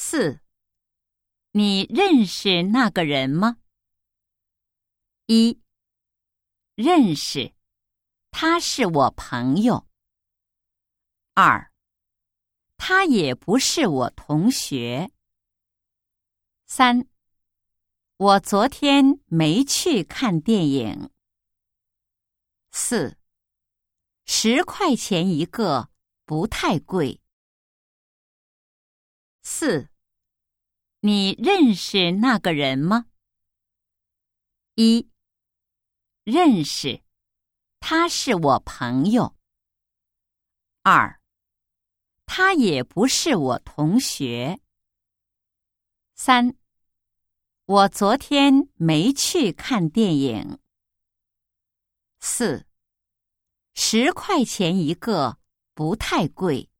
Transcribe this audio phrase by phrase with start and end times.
[0.00, 0.38] 四，
[1.50, 3.58] 你认识那个人吗？
[5.26, 5.60] 一，
[6.76, 7.52] 认识，
[8.30, 9.88] 他是我朋友。
[11.34, 11.72] 二，
[12.76, 15.10] 他也不是我同学。
[16.64, 17.08] 三，
[18.18, 21.10] 我昨天没去看电影。
[22.70, 23.18] 四，
[24.26, 25.90] 十块钱一个，
[26.24, 27.20] 不太贵。
[29.60, 29.88] 四，
[31.00, 33.06] 你认识那个人吗？
[34.76, 35.10] 一，
[36.22, 37.02] 认识，
[37.80, 39.34] 他是我朋友。
[40.82, 41.20] 二，
[42.24, 44.60] 他也不是我同学。
[46.14, 46.56] 三，
[47.64, 50.60] 我昨天没去看电影。
[52.20, 52.64] 四，
[53.74, 55.40] 十块钱一个，
[55.74, 56.70] 不太贵。